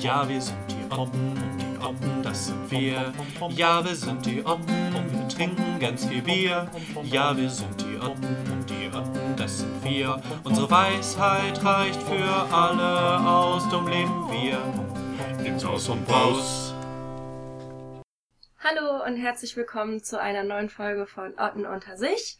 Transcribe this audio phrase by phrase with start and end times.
[0.00, 3.12] Ja, wir sind die Oppen, die Oppen, das sind wir.
[3.50, 6.68] Ja, wir sind die Oppen, wir trinken ganz viel Bier.
[7.04, 10.20] Ja, wir sind die Oppen, die Oppen, das sind wir.
[10.42, 14.58] Unsere Weisheit reicht für alle aus, dumm leben wir.
[15.40, 16.74] Nimm's aus und raus.
[18.58, 22.38] Hallo und herzlich willkommen zu einer neuen Folge von Otten unter sich.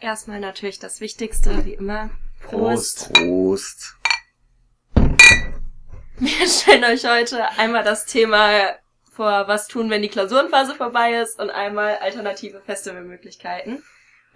[0.00, 2.10] Erstmal natürlich das Wichtigste, wie immer.
[2.48, 3.12] Prost.
[3.12, 3.96] Prost.
[6.18, 8.76] Wir stellen euch heute einmal das Thema
[9.12, 13.82] vor, was tun, wenn die Klausurenphase vorbei ist und einmal alternative Festivalmöglichkeiten.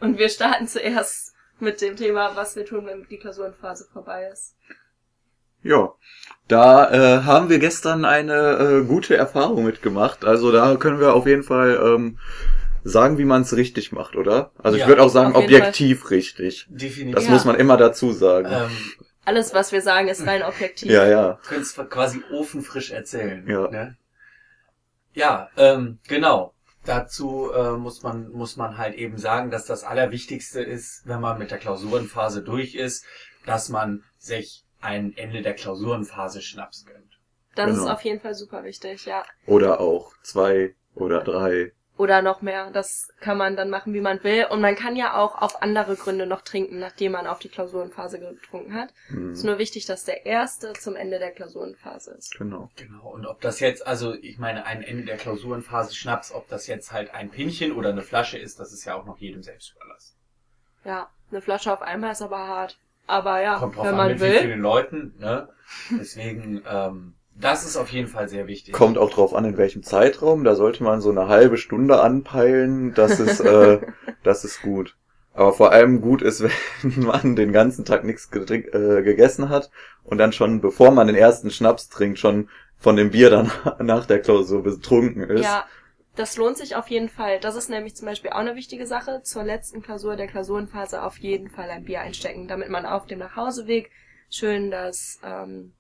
[0.01, 4.55] Und wir starten zuerst mit dem Thema, was wir tun, wenn die Klausurenphase vorbei ist.
[5.63, 5.95] Ja,
[6.49, 10.25] da äh, haben wir gestern eine äh, gute Erfahrung mitgemacht.
[10.25, 12.19] Also da können wir auf jeden Fall ähm,
[12.89, 14.53] sagen, wie man es richtig macht, oder?
[14.59, 16.67] Also Ja, ich würde auch sagen, objektiv richtig.
[16.69, 17.15] Definitiv.
[17.15, 17.31] Das Ja.
[17.33, 18.49] muss man immer dazu sagen.
[18.51, 18.71] Ähm,
[19.25, 20.91] Alles, was wir sagen, ist rein objektiv.
[20.91, 21.39] ja, ja.
[21.47, 23.45] könnt's quasi ofenfrisch erzählen.
[23.49, 23.69] Ja.
[23.71, 23.97] Ne?
[25.15, 26.53] Ja, ähm, genau.
[26.85, 31.39] Dazu äh, muss man muss man halt eben sagen, dass das Allerwichtigste ist, wenn man
[31.39, 33.05] mit der Klausurenphase durch ist,
[33.45, 37.19] dass man sich ein Ende der Klausurenphase Schnaps gönnt.
[37.57, 37.93] Das ist Genau.
[37.93, 39.25] auf jeden Fall super wichtig, ja.
[39.47, 41.73] Oder auch zwei oder drei.
[41.99, 42.71] Oder noch mehr.
[42.73, 44.45] Das kann man dann machen, wie man will.
[44.51, 48.19] Und man kann ja auch auf andere Gründe noch trinken, nachdem man auf die Klausurenphase
[48.21, 48.91] getrunken hat.
[49.09, 52.37] Hm, Es ist nur wichtig, dass der erste zum Ende der Klausurenphase ist.
[52.37, 52.71] genau.
[52.77, 53.09] Genau.
[53.09, 56.93] Und ob das jetzt, also ich meine, ein Ende der Klausurenphase Schnaps, ob das jetzt
[56.93, 60.17] halt ein Pinchen oder eine Flasche ist, das ist ja auch noch jedem selbst überlassen.
[60.85, 62.79] Ja, eine Flasche auf einmal ist aber hart.
[63.07, 64.39] Aber ja, Kommt drauf wenn an, man mit wie will.
[64.41, 65.49] vielen Leuten, ne?
[65.91, 68.73] Deswegen, ähm, das ist auf jeden Fall sehr wichtig.
[68.73, 70.45] Kommt auch drauf an, in welchem Zeitraum.
[70.45, 72.95] Da sollte man so eine halbe Stunde anpeilen.
[72.95, 73.81] Das ist, äh,
[74.23, 74.97] das ist gut.
[75.35, 76.43] Aber vor allem gut ist,
[76.83, 79.71] wenn man den ganzen Tag nichts getrink- äh, gegessen hat
[80.03, 82.49] und dann schon, bevor man den ersten Schnaps trinkt, schon
[82.79, 85.43] von dem Bier dann nach der Klausur betrunken ist.
[85.43, 85.67] Ja,
[86.15, 87.39] das lohnt sich auf jeden Fall.
[87.41, 89.21] Das ist nämlich zum Beispiel auch eine wichtige Sache.
[89.23, 93.19] Zur letzten Klausur der Klausurenphase auf jeden Fall ein Bier einstecken, damit man auf dem
[93.19, 93.91] Nachhauseweg
[94.31, 95.75] schön das ähm,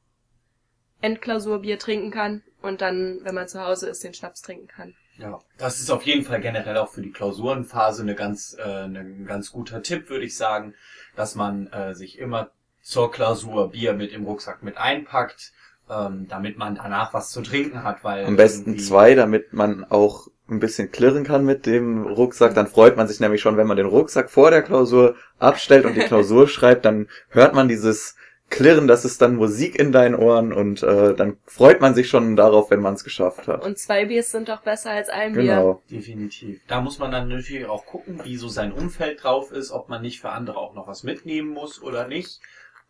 [1.06, 4.94] Endklausurbier trinken kann und dann, wenn man zu Hause ist, den Schnaps trinken kann.
[5.18, 9.24] Ja, das ist auf jeden Fall generell auch für die Klausurenphase eine ganz, äh, ein
[9.26, 10.74] ganz guter Tipp, würde ich sagen,
[11.14, 12.50] dass man äh, sich immer
[12.82, 15.52] zur Klausur Bier mit im Rucksack mit einpackt,
[15.88, 20.28] ähm, damit man danach was zu trinken hat, weil Am besten zwei, damit man auch
[20.48, 22.54] ein bisschen klirren kann mit dem Rucksack.
[22.54, 25.94] Dann freut man sich nämlich schon, wenn man den Rucksack vor der Klausur abstellt und
[25.94, 28.16] die Klausur schreibt, dann hört man dieses
[28.48, 32.36] Klirren, das ist dann Musik in deinen Ohren und äh, dann freut man sich schon
[32.36, 33.64] darauf, wenn man es geschafft hat.
[33.64, 35.42] Und zwei Biers sind doch besser als ein Bier.
[35.42, 35.82] Genau.
[35.90, 36.60] Definitiv.
[36.68, 40.00] Da muss man dann natürlich auch gucken, wie so sein Umfeld drauf ist, ob man
[40.00, 42.40] nicht für andere auch noch was mitnehmen muss oder nicht.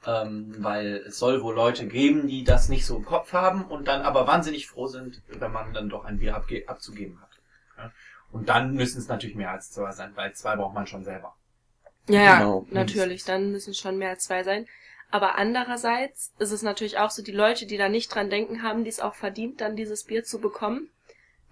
[0.07, 3.89] Ähm, weil es soll wohl Leute geben, die das nicht so im Kopf haben und
[3.89, 7.31] dann aber wahnsinnig froh sind, wenn man dann doch ein Bier abge abzugeben hat.
[7.79, 7.93] Ja?
[8.31, 11.35] Und dann müssen es natürlich mehr als zwei sein, weil zwei braucht man schon selber.
[12.09, 12.67] Ja, ja, Genau.
[12.71, 13.25] natürlich.
[13.25, 14.67] Dann müssen es schon mehr als zwei sein.
[15.11, 18.85] Aber andererseits ist es natürlich auch so, die Leute, die da nicht dran denken, haben
[18.85, 20.91] dies auch verdient, dann dieses Bier zu bekommen.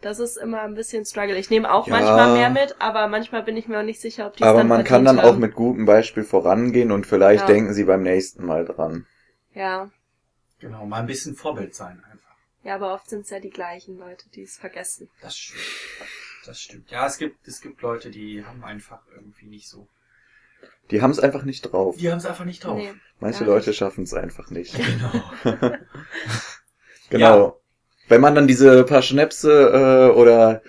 [0.00, 1.38] Das ist immer ein bisschen Struggle.
[1.38, 1.94] Ich nehme auch Ja.
[1.94, 4.58] manchmal mehr mit, aber manchmal bin ich mir auch nicht sicher, ob die es Aber
[4.58, 5.40] dann man kann dann auch haben.
[5.40, 7.46] mit gutem Beispiel vorangehen und vielleicht Ja.
[7.46, 9.06] denken sie beim nächsten Mal dran.
[9.54, 9.90] Ja.
[10.60, 12.36] Genau, mal ein bisschen Vorbild sein einfach.
[12.64, 15.08] Ja, aber oft sind es ja die gleichen Leute, die es vergessen.
[15.22, 15.62] Das stimmt.
[16.44, 16.90] Das stimmt.
[16.90, 19.86] Ja, es gibt, es gibt Leute, die haben einfach irgendwie nicht so.
[20.90, 21.96] Die haben es einfach nicht drauf.
[21.96, 22.76] Die haben es einfach nicht drauf.
[22.76, 22.92] Nee.
[23.20, 24.76] Manche Leute schaffen es einfach nicht.
[25.44, 25.72] Genau.
[27.10, 27.60] Genau.
[28.08, 30.62] Wenn man dann diese paar Schnäpse äh, oder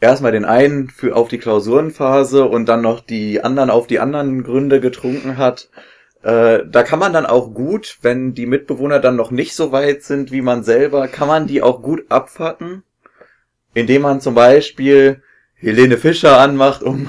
[0.00, 4.42] erstmal den einen für auf die Klausurenphase und dann noch die anderen auf die anderen
[4.42, 5.70] Gründe getrunken hat,
[6.22, 10.02] äh, da kann man dann auch gut, wenn die Mitbewohner dann noch nicht so weit
[10.02, 12.82] sind wie man selber, kann man die auch gut abfacken,
[13.74, 15.22] indem man zum Beispiel
[15.54, 17.08] Helene Fischer anmacht, um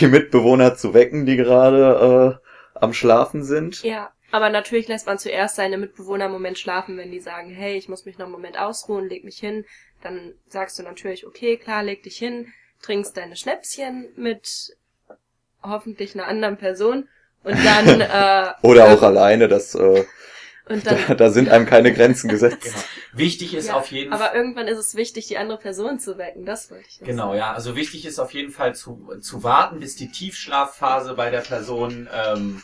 [0.00, 3.82] die Mitbewohner zu wecken, die gerade äh, am Schlafen sind.
[3.82, 7.76] Ja, aber natürlich lässt man zuerst seine Mitbewohner einen Moment schlafen, wenn die sagen, hey,
[7.76, 9.66] ich muss mich noch einen Moment ausruhen, leg mich hin.
[10.02, 14.76] Dann sagst du natürlich, okay, klar, leg dich hin, trinkst deine Schnäpschen mit
[15.62, 17.08] hoffentlich einer anderen Person
[17.44, 20.04] und dann äh, Oder auch alleine, das äh,
[20.68, 22.62] und dann da, da sind einem keine Grenzen gesetzt.
[22.62, 22.76] Genau.
[23.14, 24.22] Wichtig ist ja, auf jeden Fall.
[24.22, 26.44] aber irgendwann ist es wichtig, die andere Person zu wecken.
[26.46, 27.00] Das wollte ich.
[27.00, 27.38] noch Genau, sagen.
[27.38, 27.52] ja.
[27.52, 32.08] Also wichtig ist auf jeden Fall zu, zu warten, bis die Tiefschlafphase bei der Person
[32.12, 32.62] ähm,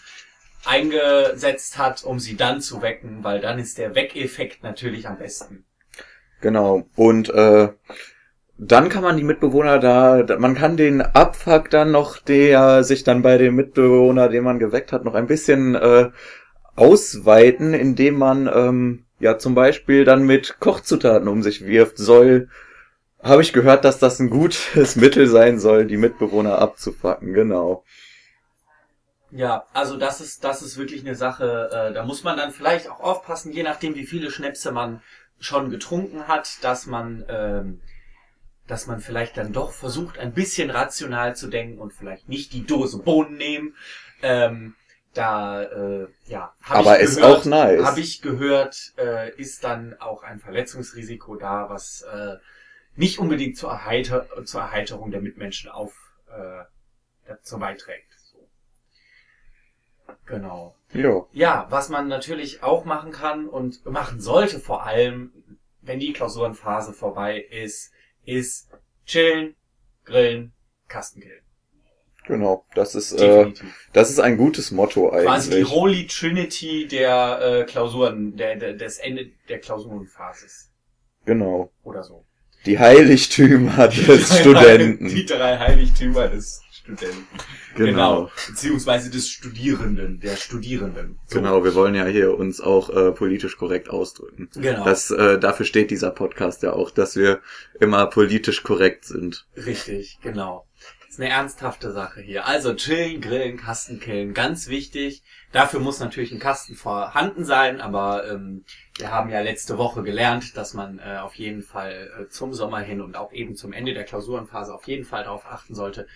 [0.64, 5.64] eingesetzt hat, um sie dann zu wecken, weil dann ist der Weckeffekt natürlich am besten.
[6.40, 6.84] Genau.
[6.96, 7.68] Und äh,
[8.58, 13.04] dann kann man die Mitbewohner da, da- man kann den Abfuck dann noch, der sich
[13.04, 16.10] dann bei dem Mitbewohner, den man geweckt hat, noch ein bisschen äh,
[16.78, 21.98] ausweiten, indem man ähm, ja zum Beispiel dann mit Kochzutaten um sich wirft.
[21.98, 22.48] Soll,
[23.22, 27.84] habe ich gehört, dass das ein gutes Mittel sein soll, die Mitbewohner abzufacken, genau.
[29.30, 32.88] Ja, also das ist, das ist wirklich eine Sache, äh, da muss man dann vielleicht
[32.88, 35.02] auch aufpassen, je nachdem wie viele Schnäpse man
[35.38, 37.80] schon getrunken hat, dass man, ähm,
[38.66, 42.64] dass man vielleicht dann doch versucht, ein bisschen rational zu denken und vielleicht nicht die
[42.64, 43.74] Dose Bohnen nehmen.
[44.22, 44.74] Ähm,
[45.18, 47.84] da, äh, ja, Aber ich ist gehört, auch nice.
[47.84, 52.36] Habe ich gehört, äh, ist dann auch ein Verletzungsrisiko da, was äh,
[52.94, 55.92] nicht unbedingt zur, Erheiter zur Erheiterung der Mitmenschen auf
[56.28, 56.64] äh,
[57.26, 58.12] dazu beiträgt.
[58.32, 58.48] So.
[60.26, 60.76] Genau.
[60.92, 61.28] Jo.
[61.32, 65.32] Ja, was man natürlich auch machen kann und machen sollte vor allem,
[65.80, 67.92] wenn die Klausurenphase vorbei ist,
[68.24, 68.70] ist
[69.04, 69.56] chillen,
[70.04, 70.52] grillen,
[70.86, 71.47] Kasten killen.
[72.28, 73.52] Genau, das ist, äh,
[73.94, 75.70] das ist ein gutes Motto Quasi die eigentlich.
[75.70, 80.70] Holy Trinity der äh, Klausuren, der, der, des Ende der Klausurenphases.
[81.24, 81.72] Genau.
[81.82, 82.26] Oder so.
[82.66, 85.08] Die Heiligtümer des Studenten.
[85.08, 87.26] Die drei Heiligtümer des Studenten.
[87.76, 88.30] Genau.
[88.46, 91.18] Beziehungsweise des Studierenden, der Studierenden.
[91.26, 91.38] So.
[91.38, 94.50] Genau, wir wollen ja hier uns auch äh, politisch korrekt ausdrücken.
[94.54, 94.84] Genau.
[94.84, 97.40] Das, äh, dafür steht dieser Podcast ja auch, dass wir
[97.80, 99.46] immer politisch korrekt sind.
[99.56, 100.66] Richtig, genau.
[101.18, 102.46] Ist eine ernsthafte Sache hier.
[102.46, 105.24] Also chillen, grillen, Kasten killen, ganz wichtig.
[105.50, 108.64] Dafür muss natürlich ein Kasten vorhanden sein, aber ähm,
[108.98, 112.78] wir haben ja letzte Woche gelernt, dass man äh, auf jeden Fall äh, zum Sommer
[112.78, 116.06] hin und auch eben zum Ende der Klausurenphase auf jeden Fall darauf achten sollte,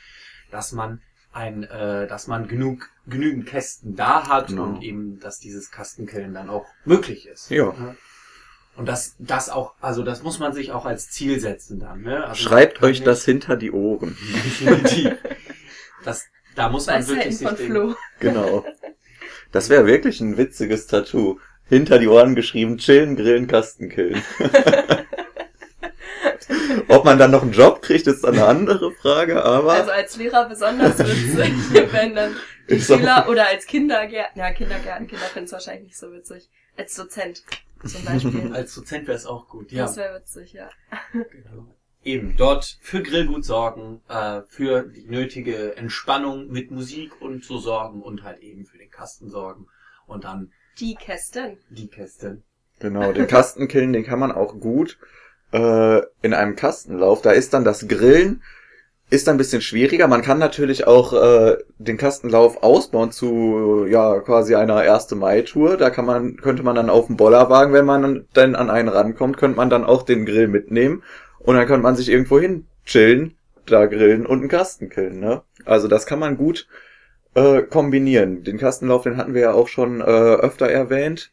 [0.53, 1.03] dass man
[1.33, 4.63] ein, äh, dass man genug genügend Kästen da hat Genau.
[4.67, 7.51] und eben, dass dieses Kastenkillen dann auch möglich ist.
[7.51, 7.75] Ja.
[8.77, 12.03] Und das, das auch, also das muss man sich auch als Ziel setzen dann.
[12.03, 12.25] Ne?
[12.25, 14.17] Also Schreibt euch das hinter die Ohren.
[14.45, 15.19] Definitiv.
[16.05, 16.25] Das,
[16.57, 17.95] da muss man Weisheiten wirklich sich von Flo.
[18.21, 18.65] Genau.
[19.53, 21.39] Das wäre wirklich ein witziges Tattoo.
[21.69, 24.23] Hinter die Ohren geschrieben, chillen, grillen, Kasten killen.
[26.89, 30.49] Ob man dann noch einen Job kriegt, ist eine andere Frage, aber Also als Lehrer
[30.49, 31.53] besonders witzig,
[31.93, 32.37] wenn dann
[32.69, 36.49] die Schüler oder als Kindergärten, ja Kindergärten, Kinder finden es wahrscheinlich nicht so witzig.
[36.77, 37.43] Als Dozent
[37.85, 38.53] zum Beispiel.
[38.55, 39.73] als Dozent wäre es auch gut.
[39.73, 40.71] Ja, Das wäre witzig, ja.
[41.13, 41.75] genau.
[42.05, 48.03] Eben dort für Grillgut sorgen, äh, für die nötige Entspannung mit Musik und so sorgen
[48.03, 49.67] und halt eben für den Kasten sorgen
[50.07, 51.59] und dann Die Kästen.
[51.71, 52.43] die Kästen.
[52.81, 54.99] Genau, den Kastenkillen, den kann man auch gut
[55.53, 57.23] äh, in einem Kastenlauf.
[57.23, 58.43] Da ist dann das Grillen,
[59.13, 60.09] ist ein bisschen schwieriger.
[60.09, 65.11] Man kann natürlich auch äh, den Kastenlauf ausbauen zu ja quasi einer 1.
[65.11, 65.77] Mai-Tour.
[65.77, 69.37] Da kann man, könnte man dann auf dem Bollerwagen, wenn man dann an einen rankommt,
[69.37, 71.03] könnte man dann auch den Grill mitnehmen
[71.41, 73.37] und dann könnte man sich irgendwo hin chillen,
[73.67, 75.21] da grillen und einen Kasten killen.
[75.21, 75.43] Ne?
[75.67, 76.67] Also das kann man gut
[77.35, 78.45] äh, kombinieren.
[78.45, 81.33] Den Kastenlauf, den hatten wir ja auch schon äh, öfter erwähnt.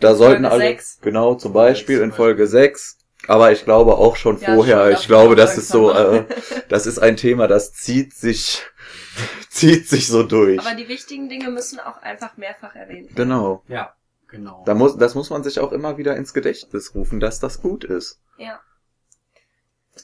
[0.00, 0.98] Da sollten Folge alle, sechs.
[1.02, 2.96] genau, zum Beispiel in Folge 6.
[3.28, 4.84] Aber ich glaube auch schon Ja, vorher.
[4.84, 6.24] schon ich glaube, das ist so, äh,
[6.68, 8.62] das ist ein Thema, das zieht sich,
[9.50, 10.60] zieht sich so durch.
[10.60, 13.16] Aber die wichtigen Dinge müssen auch einfach mehrfach erwähnt werden.
[13.16, 13.62] Genau.
[13.68, 13.94] Ja,
[14.28, 14.62] genau.
[14.66, 17.84] Da muss, das muss man sich auch immer wieder ins Gedächtnis rufen, dass das gut
[17.84, 18.20] ist.
[18.38, 18.60] Ja.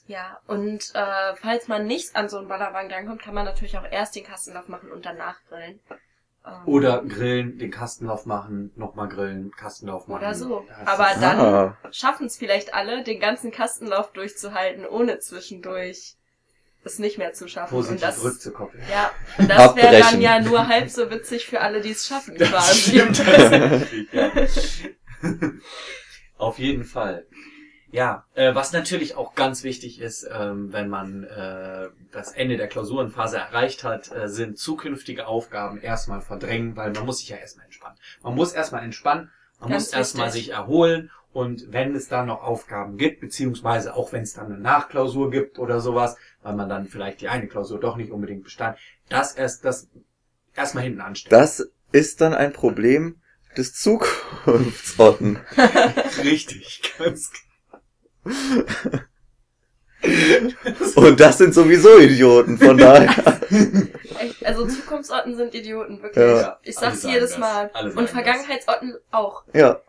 [0.07, 3.85] Ja, und äh, falls man nicht an so einen Ballerwagen drankommt, kann man natürlich auch
[3.85, 5.81] erst den Kastenlauf machen und danach grillen.
[6.45, 10.21] Ähm, Oder grillen, den Kastenlauf machen, nochmal grillen, Kastenlauf machen.
[10.23, 10.65] Oder so.
[10.85, 11.79] Aber dann Ah.
[11.93, 16.17] schaffen es vielleicht alle, den ganzen Kastenlauf durchzuhalten, ohne zwischendurch
[16.85, 17.77] es nicht mehr zu schaffen.
[17.77, 18.83] Und positiv das, rückzukoppeln.
[18.91, 22.37] ja, und das wäre dann ja nur halb so witzig für alle, die es schaffen,
[22.37, 22.91] Das quasi.
[22.91, 23.23] stimmt
[24.13, 24.31] ja.
[26.39, 27.27] Auf jeden Fall.
[27.93, 32.67] Ja, äh, was natürlich auch ganz wichtig ist, ähm, wenn man äh, das Ende der
[32.67, 37.67] Klausurenphase erreicht hat, äh, sind zukünftige Aufgaben erstmal verdrängen, weil man muss sich ja erstmal
[37.67, 37.99] entspannen.
[38.23, 39.31] Man muss erstmal entspannen,
[39.61, 44.11] man Ganz muss erstmal sich erholen und wenn es dann noch Aufgaben gibt, beziehungsweise auch
[44.13, 47.79] wenn es dann eine Nachklausur gibt oder sowas, weil man dann vielleicht die eine Klausur
[47.79, 48.79] doch nicht unbedingt bestand,
[49.11, 49.91] das erst das
[50.55, 51.39] erstmal hinten anstellen.
[51.39, 53.21] Das ist dann ein Problem
[53.55, 55.41] des Zukunftsotten.
[56.25, 57.31] Richtig, ganz
[60.97, 63.09] Und das sind sowieso Idioten, von daher.
[64.19, 66.25] Echt, also Zukunftsorten sind Idioten, wirklich.
[66.25, 66.59] Ja.
[66.63, 67.39] Ich sag's jedes das.
[67.39, 67.71] Mal.
[67.85, 68.11] Und das.
[68.11, 69.45] Vergangenheitsorten auch.
[69.55, 69.81] Ja,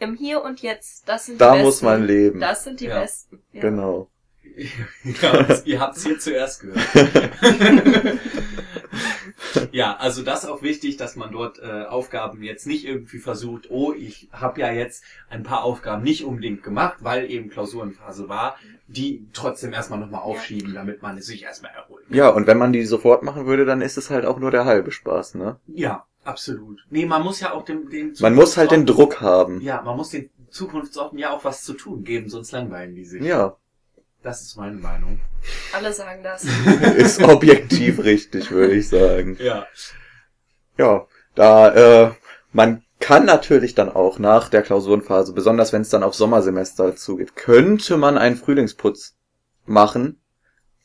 [0.00, 1.64] Im Hier und Jetzt, das sind die da besten.
[1.64, 2.40] muss man leben.
[2.40, 3.00] Das sind die Ja.
[3.00, 3.40] besten.
[3.52, 3.60] Ja.
[3.60, 4.08] Genau.
[5.04, 6.80] ihr habt's- ihr habt's hier zuerst gehört.
[9.72, 13.70] Ja, also das ist auch wichtig, dass man dort äh, Aufgaben jetzt nicht irgendwie versucht,
[13.70, 18.56] oh, ich habe ja jetzt ein paar Aufgaben nicht unbedingt gemacht, weil eben Klausurenphase war,
[18.86, 22.04] die trotzdem erstmal nochmal aufschieben, damit man es sich erstmal erholt.
[22.10, 24.64] Ja, und wenn man die sofort machen würde, dann ist es halt auch nur der
[24.64, 25.56] halbe Spaß, ne?
[25.66, 26.84] Ja, absolut.
[26.90, 29.60] Nee, man muss ja auch dem, den Man muss halt den Druck haben.
[29.60, 33.22] Ja, man muss den Zukunftsorten ja auch was zu tun geben, sonst langweilen die sich.
[33.22, 33.56] Ja,
[34.22, 35.20] Das ist meine Meinung.
[35.72, 36.44] Alle sagen das.
[36.96, 39.36] ist objektiv richtig, würde ich sagen.
[39.40, 39.66] Ja.
[40.78, 42.10] Ja, da, äh,
[42.52, 47.34] man kann natürlich dann auch nach der Klausurenphase, besonders wenn es dann auf Sommersemester zugeht,
[47.34, 49.16] könnte man einen Frühlingsputz
[49.66, 50.20] machen.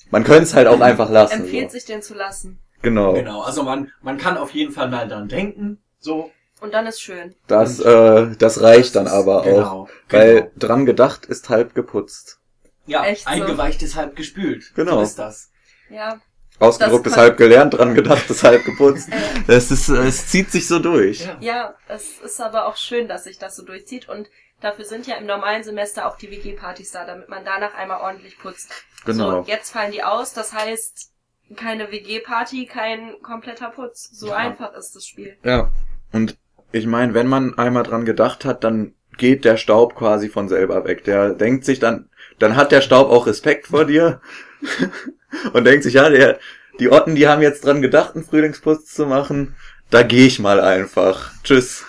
[0.10, 1.42] Man könnte es halt auch einfach lassen.
[1.42, 1.76] Empfiehlt so.
[1.76, 2.60] sich den zu lassen.
[2.82, 3.14] Genau.
[3.14, 6.32] Genau, also man, man kann auf jeden Fall mal dran denken, so.
[6.60, 7.36] Und dann ist schön.
[7.46, 9.46] Das, äh, das reicht dann ist- aber auch.
[9.46, 10.52] genau, Weil genau.
[10.58, 12.40] dran gedacht ist halb geputzt.
[12.88, 13.30] Ja, Echt so.
[13.30, 14.74] eingeweicht ist halb gespült.
[14.76, 14.96] Genau.
[14.98, 15.52] So ist das.
[15.90, 16.20] Ja.
[16.60, 19.10] Ausgedruckt halb gelernt, dran gedacht ist halb geputzt.
[19.12, 21.20] Äh, Das ist, es zieht sich so durch.
[21.26, 21.38] Ja.
[21.40, 24.28] ja, es ist aber auch schön, dass sich das so durchzieht und
[24.60, 28.40] dafür sind ja im normalen Semester auch die WG-Partys da, damit man danach einmal ordentlich
[28.40, 28.72] putzt.
[29.06, 29.44] Genau.
[29.44, 31.12] So, jetzt fallen die aus, das heißt,
[31.56, 34.10] keine WG-Party, kein kompletter Putz.
[34.12, 34.36] So Ja.
[34.38, 35.38] einfach ist das Spiel.
[35.44, 35.72] Ja.
[36.12, 36.38] Und
[36.72, 40.86] ich meine, wenn man einmal dran gedacht hat, dann geht der Staub quasi von selber
[40.86, 41.04] weg.
[41.04, 42.10] Der denkt sich dann,
[42.40, 44.22] dann hat der Staub auch Respekt vor dir
[45.54, 46.40] und denkt sich, ja, der,
[46.80, 49.56] die Otten, die haben jetzt dran gedacht, einen Frühlingsputz zu machen.
[49.90, 51.32] Da gehe ich mal einfach.
[51.44, 51.86] Tschüss.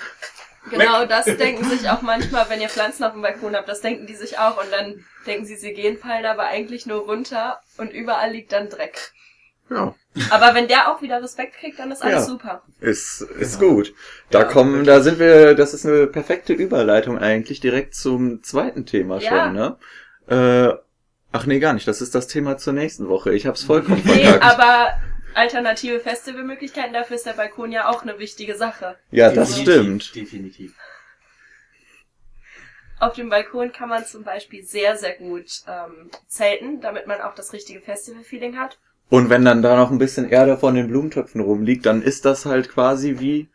[0.70, 4.06] Genau das denken sich auch manchmal, wenn ihr Pflanzen auf dem Balkon habt, das denken
[4.06, 7.92] die sich auch und dann denken sie, sie gehen, fallen aber eigentlich nur runter und
[7.92, 9.12] überall liegt dann Dreck.
[9.70, 9.94] Ja.
[10.30, 12.22] Aber wenn der auch wieder Respekt kriegt, dann ist alles Ja.
[12.22, 12.62] super.
[12.80, 13.74] Ist, ist Genau.
[13.74, 13.94] gut.
[14.30, 14.86] Da Ja, kommen, wirklich.
[14.88, 19.44] da sind wir, das ist eine perfekte Überleitung eigentlich direkt zum zweiten Thema Ja.
[19.44, 19.76] schon, ne?
[20.28, 20.74] Äh,
[21.32, 21.86] ach nee, gar nicht.
[21.86, 23.32] Das ist das Thema zur nächsten Woche.
[23.34, 24.58] Ich hab's vollkommen Nee, verkackt.
[24.58, 24.94] aber
[25.34, 28.96] alternative Festivalmöglichkeiten, dafür ist der Balkon ja auch eine wichtige Sache.
[29.10, 30.14] ja, das Definitiv, stimmt.
[30.16, 30.74] Definitiv.
[33.00, 37.34] Auf dem Balkon kann man zum Beispiel sehr, sehr gut ähm, zelten, damit man auch
[37.34, 38.78] das richtige Festival-Feeling hat.
[39.10, 42.44] Und wenn dann da noch ein bisschen Erde von den Blumentöpfen rumliegt, dann ist das
[42.46, 43.48] halt quasi wie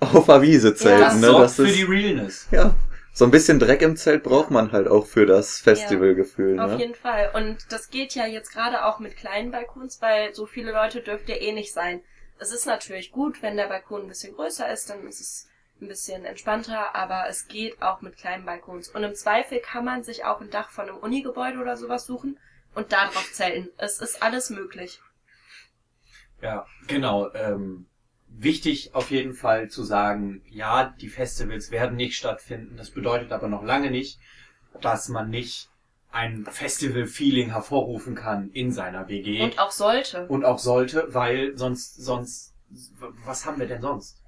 [0.00, 1.14] auf der Wiese zelten, Ja.
[1.14, 1.26] ne?
[1.26, 2.48] Sorgt Das für ist, die Realness.
[2.50, 2.74] ja.
[3.12, 6.78] So ein bisschen Dreck im Zelt braucht man halt auch für das Festivalgefühl, Auf ne?
[6.78, 7.30] jeden Fall.
[7.34, 11.28] Und das geht ja jetzt gerade auch mit kleinen Balkons, weil so viele Leute dürft
[11.28, 12.00] ihr eh nicht sein.
[12.38, 15.48] Es ist natürlich gut, wenn der Balkon ein bisschen größer ist, dann ist es
[15.80, 18.88] ein bisschen entspannter, aber es geht auch mit kleinen Balkons.
[18.88, 22.38] Und im Zweifel kann man sich auch ein Dach von einem Unigebäude oder sowas suchen
[22.78, 23.68] und da drauf zelten.
[23.76, 25.00] Es ist alles möglich.
[26.40, 27.32] Ja, genau.
[27.34, 27.86] Ähm,
[28.28, 32.76] wichtig auf jeden Fall zu sagen, ja, die Festivals werden nicht stattfinden.
[32.76, 34.20] Das bedeutet aber noch lange nicht,
[34.80, 35.70] dass man nicht
[36.12, 39.42] ein Festival-Feeling hervorrufen kann in seiner WG.
[39.42, 40.26] Und auch sollte.
[40.28, 42.54] Und auch sollte, weil sonst, sonst,
[43.24, 44.22] was haben wir denn sonst?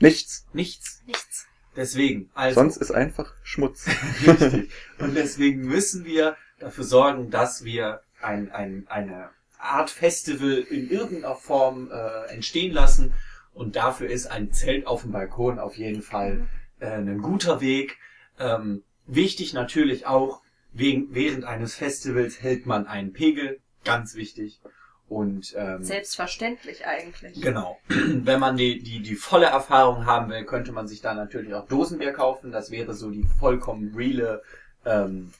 [0.00, 0.46] Nichts.
[0.54, 1.02] Nichts.
[1.06, 1.46] Nichts.
[1.76, 2.54] Deswegen, also.
[2.54, 3.86] Sonst ist einfach Schmutz.
[4.26, 4.70] Richtig.
[4.98, 11.34] Und deswegen müssen wir dafür sorgen, dass wir ein, ein, eine Art Festival in irgendeiner
[11.34, 13.12] Form äh, entstehen lassen.
[13.54, 16.48] Und dafür ist ein Zelt auf dem Balkon auf jeden Fall
[16.80, 17.98] äh, ein guter Weg.
[18.38, 20.42] Ähm, wichtig natürlich auch,
[20.72, 23.60] wegen, während eines Festivals hält man einen Pegel.
[23.84, 24.60] Ganz wichtig.
[25.08, 27.42] Und ähm, Selbstverständlich eigentlich.
[27.42, 27.78] Genau.
[27.88, 31.68] Wenn man die, die, die volle Erfahrung haben will, könnte man sich da natürlich auch
[31.68, 32.50] Dosenbier kaufen.
[32.50, 34.42] Das wäre so die vollkommen reale
[34.86, 35.32] ähm,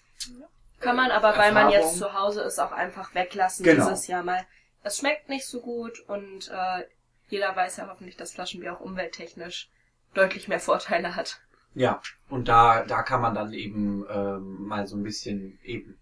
[0.83, 1.89] Kann man aber, weil man Erfahrung.
[1.89, 3.89] jetzt zu Hause ist, auch einfach weglassen Genau.
[3.89, 4.45] dieses Jahr mal.
[4.83, 6.85] Es schmeckt nicht so gut und äh,
[7.29, 9.71] jeder weiß ja hoffentlich, dass Flaschenbier auch umwelttechnisch
[10.15, 11.41] deutlich mehr Vorteile hat.
[11.75, 15.99] Ja, und da, da kann man dann eben ähm, mal so ein bisschen eben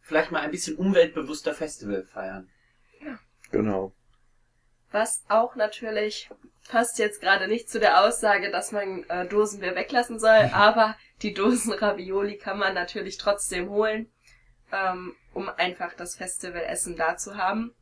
[0.00, 2.48] vielleicht mal ein bisschen umweltbewusster Festival feiern.
[3.50, 3.92] genau.
[4.92, 6.30] Was auch natürlich
[6.68, 11.34] passt jetzt gerade nicht zu der Aussage, dass man äh, Dosenbier weglassen soll, aber die
[11.34, 14.10] Dosen Ravioli kann man natürlich trotzdem holen,
[14.72, 17.74] ähm, um einfach das Festivalessen da zu haben.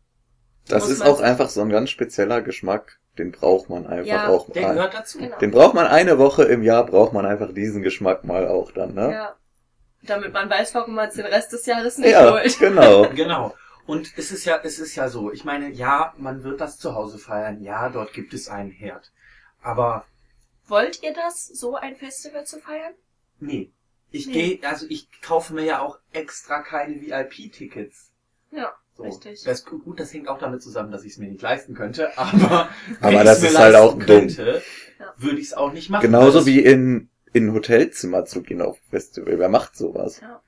[0.67, 2.99] Das ist auch einfach so ein ganz spezieller Geschmack.
[3.17, 4.75] Den braucht man einfach Ja, auch Der mal.
[4.75, 5.19] gehört dazu.
[5.19, 5.39] Genau.
[5.39, 8.95] Den braucht man eine Woche im Jahr, braucht man einfach diesen Geschmack mal auch dann,
[8.95, 9.13] ne?
[9.13, 9.37] Ja.
[10.03, 12.59] Damit man weiß, warum man es den Rest des Jahres nicht Ja, holt.
[12.61, 13.09] genau.
[13.15, 13.55] Genau.
[13.87, 15.33] Und es ist ja, es ist ja so.
[15.33, 17.63] Ich meine, ja, man wird das zu Hause feiern.
[17.63, 19.11] Ja, dort gibt es einen Herd.
[19.63, 20.05] Aber
[20.67, 22.93] Wollt ihr das, so ein Festival zu feiern?
[23.41, 23.73] nee.
[24.11, 24.33] Ich Nee.
[24.57, 28.11] gehe, also ich kaufe mir ja auch extra keine VIP-Tickets.
[28.51, 29.03] Ja, So.
[29.03, 29.43] richtig.
[29.45, 32.69] Das, gut, das hängt auch damit zusammen, dass ich es mir nicht leisten könnte, aber
[33.01, 34.07] wenn Aber ich's das mir ist halt leisten auch dumm.
[34.07, 34.63] könnte,
[34.99, 35.15] Ja.
[35.19, 36.03] würde ich es auch nicht machen.
[36.03, 39.39] Genauso weil wie in, in ein Hotelzimmer zu gehen auf Festival.
[39.39, 40.21] Wer macht sowas?
[40.21, 40.41] Ja,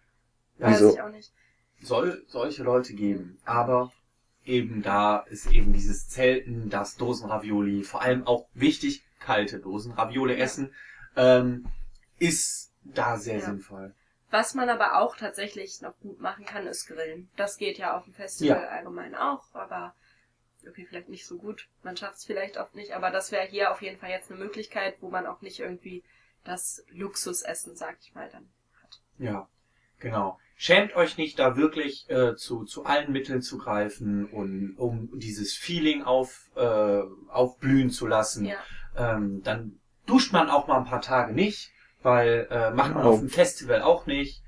[0.58, 0.94] das weiß Wieso?
[0.94, 1.32] ich auch nicht.
[1.82, 3.38] soll solche Leute geben.
[3.44, 3.92] Aber
[4.46, 10.72] eben da ist eben dieses Zelten, das Dosenravioli, vor allem auch wichtig, kalte Dosenraviole essen,
[11.14, 11.66] ähm,
[12.18, 13.46] ist da sehr Ja.
[13.46, 13.94] sinnvoll.
[14.30, 17.28] Was man aber auch tatsächlich noch gut machen kann, ist Grillen.
[17.36, 19.94] Das geht ja auf dem Festival allgemein auch, aber
[20.68, 21.68] okay, vielleicht nicht so gut.
[21.82, 24.38] Man schafft es vielleicht oft nicht, aber das wäre hier auf jeden Fall jetzt eine
[24.38, 26.04] Möglichkeit, wo man auch nicht irgendwie
[26.44, 28.48] das Luxusessen, sag ich mal, dann
[28.82, 29.00] hat.
[29.18, 29.48] Ja,
[29.98, 30.38] genau.
[30.56, 35.54] Schämt euch nicht, da wirklich äh, zu, zu allen Mitteln zu greifen und um dieses
[35.54, 38.44] Feeling auf, äh, aufblühen zu lassen.
[38.44, 38.58] Ja,
[38.96, 41.72] Ähm, dann duscht man auch mal ein paar Tage nicht,
[42.02, 43.14] weil äh, macht man Genau.
[43.14, 44.42] auf dem Festival auch nicht.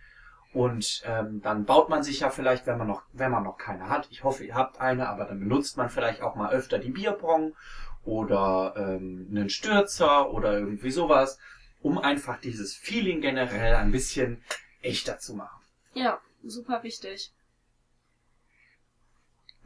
[0.54, 3.88] Und ähm, dann baut man sich ja vielleicht, wenn man noch, wenn man noch keine
[3.88, 6.90] hat, ich hoffe, ihr habt eine, aber dann benutzt man vielleicht auch mal öfter die
[6.90, 7.54] Bierpong
[8.04, 11.38] oder ähm, einen Stürzer oder irgendwie sowas,
[11.80, 14.42] um einfach dieses Feeling generell ein bisschen
[14.82, 15.62] echter zu machen.
[15.94, 17.32] ja, super wichtig.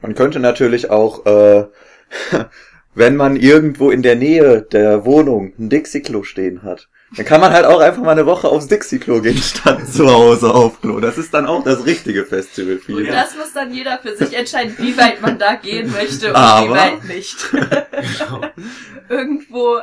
[0.01, 1.67] Man könnte natürlich auch, äh,
[2.95, 7.53] wenn man irgendwo in der Nähe der Wohnung ein Dixie-Klo stehen hat, dann kann man
[7.53, 10.99] halt auch einfach mal eine Woche aufs Dixie-Klo gehen, statt zu Hause auf Klo.
[11.01, 13.13] Das ist dann auch das richtige Und Festival-Feeling.
[13.13, 16.37] das muss dann jeder für sich entscheiden, wie weit man da gehen möchte und wie
[16.39, 17.37] Aber- weit nicht.
[19.09, 19.81] Irgendwo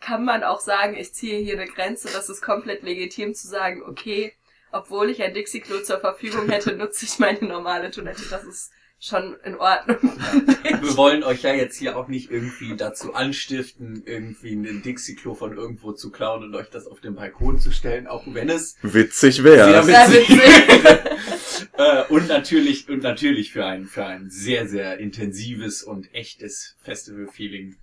[0.00, 3.82] kann man auch sagen, ich ziehe hier eine Grenze, das ist komplett legitim zu sagen,
[3.86, 4.32] okay,
[4.70, 8.22] obwohl ich ein Dixie-Klo zur Verfügung hätte, nutze ich meine normale Toilette.
[8.30, 8.70] Das ist
[9.04, 9.98] schon in Ordnung.
[10.00, 15.56] Wir wollen euch ja jetzt hier auch nicht irgendwie dazu anstiften, irgendwie einen Dixie-Klo von
[15.56, 19.36] irgendwo zu klauen und euch das auf den Balkon zu stellen, auch wenn es Witzig
[19.36, 19.82] Sehr wäre.
[19.84, 20.28] Sehr witzig.
[21.76, 27.76] äh, und natürlich und natürlich für ein für ein sehr sehr intensives und echtes Festival-Feeling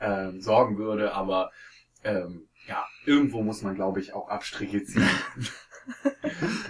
[0.00, 1.50] ähm, sorgen würde, aber
[2.04, 5.08] ähm, ja irgendwo muss man glaube ich auch Abstriche ziehen.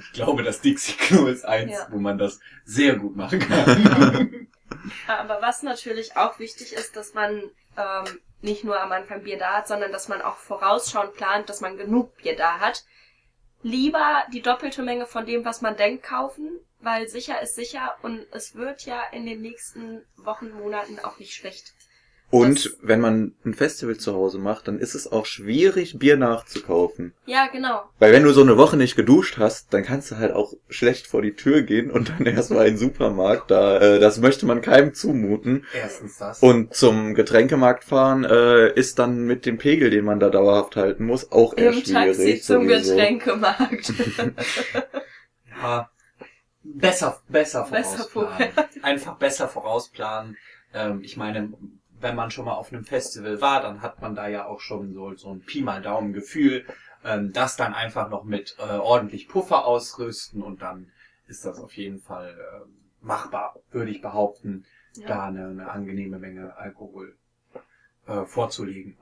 [0.02, 1.86] ich glaube, das Dixie-Klo ist eins, Ja.
[1.90, 4.48] wo man das sehr gut machen kann.
[5.06, 7.42] Aber was natürlich auch wichtig ist, dass man
[7.76, 11.60] ähm, nicht nur am Anfang Bier da hat, sondern dass man auch vorausschauend plant, dass
[11.60, 12.84] man genug Bier da hat.
[13.62, 18.26] Lieber die doppelte Menge von dem, was man denkt, kaufen, weil sicher ist sicher und
[18.32, 21.72] es wird ja in den nächsten Wochen, Monaten auch nicht schlecht.
[22.34, 26.16] Und Das- wenn man ein Festival zu Hause macht, dann ist es auch schwierig, Bier
[26.16, 27.12] nachzukaufen.
[27.26, 27.82] Ja, genau.
[27.98, 31.06] Weil wenn du so eine Woche nicht geduscht hast, dann kannst du halt auch schlecht
[31.06, 33.50] vor die Tür gehen und dann erstmal in den Supermarkt.
[33.50, 35.66] Da, äh, das möchte man keinem zumuten.
[35.74, 36.42] Erstens das.
[36.42, 41.04] Und zum Getränkemarkt fahren äh, ist dann mit dem Pegel, den man da dauerhaft halten
[41.04, 41.92] muss, auch eher Im schwierig.
[42.16, 42.94] Taxi zum sowieso.
[42.94, 43.92] Getränkemarkt.
[45.62, 45.90] Ja,
[46.64, 48.48] besser, besser Besser vorausplanen.
[48.82, 50.36] Einfach besser vorausplanen.
[50.74, 51.52] Ähm, ich meine,
[52.02, 54.92] wenn man schon mal auf einem Festival war, dann hat man da ja auch schon
[54.92, 56.66] so, so ein Pi mal Daumen Gefühl,
[57.04, 60.90] ähm, das dann einfach noch mit äh, ordentlich Puffer ausrüsten und dann
[61.28, 65.08] ist das auf jeden Fall ähm, machbar, würde ich behaupten, Ja.
[65.08, 67.16] da eine, eine angenehme Menge Alkohol
[68.06, 68.96] äh, vorzulegen.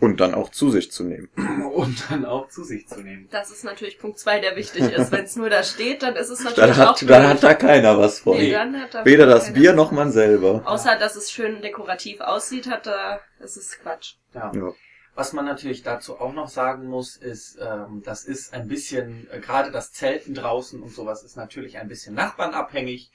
[0.00, 1.28] Und dann auch zu sich zu nehmen.
[1.74, 3.28] Und dann auch zu sich zu nehmen.
[3.30, 5.10] Das ist natürlich Punkt zwei, der wichtig ist.
[5.10, 7.54] Wenn es nur da steht, dann ist es Dann natürlich auch hat, dann hat da
[7.54, 8.36] keiner was von.
[8.36, 10.62] nee, dann hat da Weder das Bier noch man selber.
[10.64, 14.14] Außer, dass es schön dekorativ aussieht, hat da, ist es Quatsch.
[14.34, 14.52] Ja.
[14.54, 14.72] Ja.
[15.14, 19.40] Was man natürlich dazu auch noch sagen muss, ist, ähm, das ist ein bisschen, äh,
[19.40, 23.10] gerade das Zelten draußen und sowas ist natürlich ein bisschen nachbarnabhängig.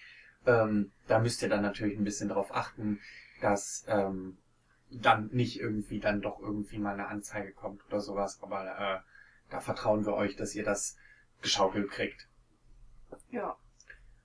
[0.45, 2.99] Ähm, da müsst ihr dann natürlich ein bisschen drauf achten,
[3.41, 4.38] dass ähm,
[4.89, 8.39] dann nicht irgendwie dann doch irgendwie mal eine Anzeige kommt oder sowas.
[8.41, 10.97] Aber äh, da vertrauen wir euch, dass ihr das
[11.41, 12.28] geschaukelt kriegt.
[13.32, 13.58] Ja.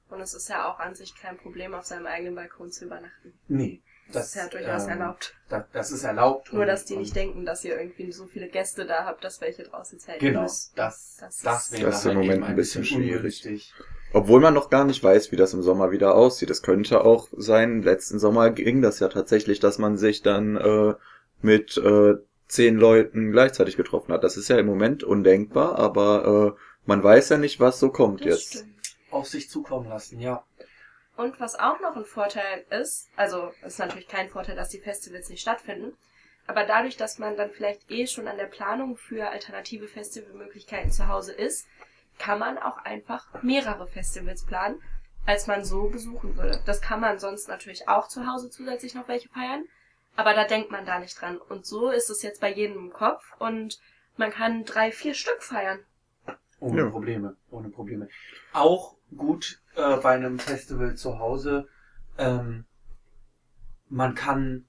[0.08, 3.32] Und es ist ja auch an sich kein Problem, auf seinem eigenen Balkon zu übernachten.
[3.48, 3.80] Nee,
[4.12, 5.34] Das, ist ja durchaus ähm, erlaubt.
[5.48, 6.52] Das, das ist erlaubt.
[6.52, 9.40] Nur, und- dass die nicht denken, dass ihr irgendwie so viele Gäste da habt, dass
[9.40, 10.72] welche draußen zelten Genau, müssen.
[10.76, 13.16] das, Das das, ist- wäre Das ist im halt Moment ein bisschen schwierig.
[13.16, 13.72] ungünstig.
[14.12, 16.50] Obwohl man noch gar nicht weiß, wie das im Sommer wieder aussieht.
[16.50, 20.94] Es könnte auch sein, letzten Sommer ging das ja tatsächlich, dass man sich dann äh,
[21.40, 22.14] mit äh,
[22.46, 24.22] zehn Leuten gleichzeitig getroffen hat.
[24.24, 28.20] Das ist ja im Moment undenkbar, aber äh, man weiß ja nicht, was so kommt
[28.20, 28.54] Das jetzt.
[28.54, 28.68] stimmt.
[29.10, 30.44] Auf sich zukommen lassen, ja.
[31.16, 35.28] Und was auch noch ein Vorteil ist, also ist natürlich kein Vorteil, dass die Festivals
[35.28, 35.92] nicht stattfinden,
[36.46, 41.08] aber dadurch, dass man dann vielleicht eh schon an der Planung für alternative Festivalmöglichkeiten zu
[41.08, 41.66] Hause ist,
[42.22, 44.80] kann man auch einfach mehrere Festivals planen,
[45.26, 46.60] als man so besuchen würde.
[46.66, 49.64] Das kann man sonst natürlich auch zu Hause zusätzlich noch welche feiern,
[50.14, 51.38] aber da denkt man da nicht dran.
[51.38, 53.80] Und so ist es jetzt bei jedem im Kopf und
[54.16, 55.80] man kann drei, vier Stück feiern.
[56.60, 56.90] Ohne Ja.
[56.90, 58.08] Probleme, ohne Probleme.
[58.52, 61.66] Auch gut äh, bei einem Festival zu Hause,
[62.18, 62.66] ähm,
[63.88, 64.64] man kann,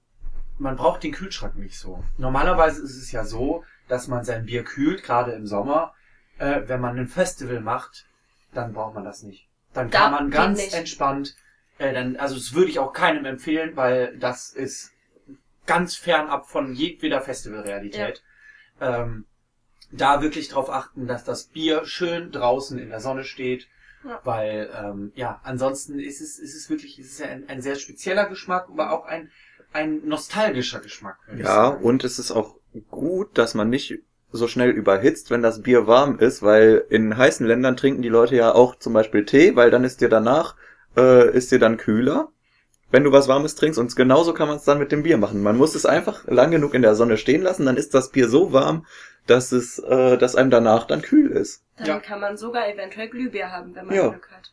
[0.57, 2.03] man braucht den Kühlschrank nicht so.
[2.17, 5.93] Normalerweise ist es ja so, dass man sein Bier kühlt, gerade im Sommer.
[6.43, 8.05] Äh, wenn man ein Festival macht,
[8.53, 9.47] dann braucht man das nicht.
[9.73, 10.73] Dann Da kann man geht ganz nicht.
[10.73, 11.35] entspannt
[11.77, 14.91] äh, dann, also das würde ich auch keinem empfehlen, weil das ist
[15.65, 18.21] ganz fernab von jedweder Festivalrealität.
[18.81, 19.25] Ähm,
[19.91, 23.67] da wirklich drauf achten, dass das Bier schön draußen in der Sonne steht,
[24.03, 24.19] Ja.
[24.23, 27.75] weil ähm, ja, ansonsten ist es, ist es wirklich, ist es ja ein, ein sehr
[27.75, 29.31] spezieller Geschmack, aber auch ein
[29.71, 31.17] ein nostalgischer Geschmack.
[31.35, 32.57] Ja, und es ist auch
[32.91, 33.97] gut, dass man nicht
[34.33, 38.35] so schnell überhitzt, wenn das Bier warm ist, weil in heißen Ländern trinken die Leute
[38.35, 40.55] ja auch zum Beispiel Tee, weil dann ist dir danach,
[40.97, 42.29] äh, ist dir dann kühler,
[42.91, 43.79] wenn du was Warmes trinkst.
[43.79, 45.43] Und genauso kann man es dann mit dem Bier machen.
[45.43, 48.27] Man muss es einfach lang genug in der Sonne stehen lassen, dann ist das Bier
[48.27, 48.85] so warm,
[49.27, 51.63] dass es, äh, dass einem danach dann kühl ist.
[51.77, 51.99] Dann Ja.
[51.99, 54.09] kann man sogar eventuell Glühbier haben, wenn man Ja.
[54.09, 54.51] Glück hat.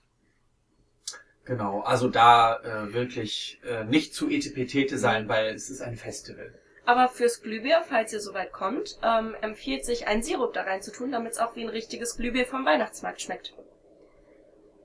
[1.46, 6.52] Genau, also da äh, wirklich äh, nicht zu etepetete sein, weil es ist ein Festival.
[6.90, 10.90] Aber fürs Glühbier, falls ihr soweit kommt, ähm, empfiehlt sich ein Sirup da rein zu
[10.90, 13.54] tun, damit es auch wie ein richtiges Glühbier vom Weihnachtsmarkt schmeckt.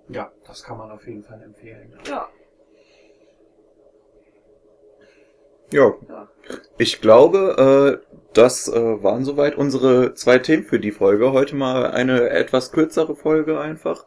[0.10, 1.98] Ja, das kann man auf jeden Fall empfehlen.
[2.08, 2.30] Ja,
[5.72, 6.28] Ja, ja.
[6.78, 11.32] ich glaube, äh, das äh, waren soweit unsere zwei Themen für die Folge.
[11.32, 14.06] Heute mal eine etwas kürzere Folge einfach.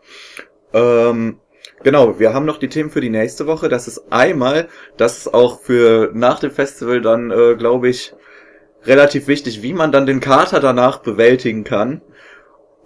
[0.72, 1.40] Ähm,
[1.82, 3.68] genau, wir haben noch die Themen für die nächste Woche.
[3.68, 8.14] Das ist einmal, das ist auch für nach dem Festival dann, äh, glaube ich,
[8.84, 12.02] relativ wichtig, wie man dann den Kater danach bewältigen kann.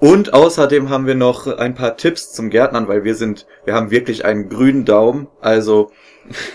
[0.03, 3.93] Und außerdem haben wir noch ein paar Tipps zum Gärtnern, weil wir sind, wir haben
[3.93, 5.29] wirklich einen grünen Daumen.
[5.41, 5.93] Also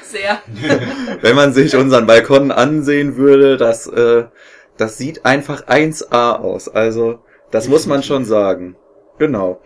[0.04, 0.42] Sehr.
[1.22, 4.26] wenn man sich unseren Balkon ansehen würde, das, äh,
[4.76, 6.68] das sieht einfach 1A aus.
[6.68, 8.76] Also, das muss man schon sagen.
[9.18, 9.62] Genau.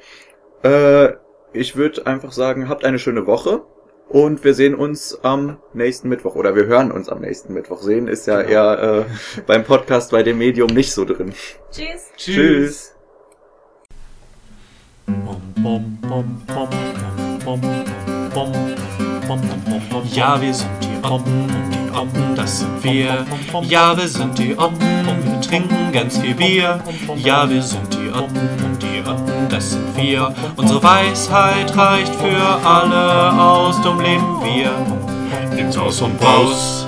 [0.62, 1.14] Äh,
[1.54, 3.62] ich würde einfach sagen, habt eine schöne Woche
[4.10, 7.82] und wir sehen uns am nächsten Mittwoch oder wir hören uns am nächsten Mittwoch.
[7.82, 8.52] Sehen ist ja Genau.
[8.52, 11.34] eher äh, beim Podcast bei dem Medium nicht so drin.
[11.72, 12.12] Tschüss.
[12.18, 12.96] Tschüss.
[20.14, 23.26] Ja, wir sind die Oppen und die Oppen, das sind wir.
[23.64, 26.80] Ja, wir sind die Oppen und wir trinken ganz viel Bier.
[27.16, 30.34] Ja, wir sind die Oppen und die Oppen, das sind wir.
[30.58, 34.72] Unsere Weisheit reicht für alle aus, drum leben wir.
[35.56, 36.88] Nimm's aus und raus.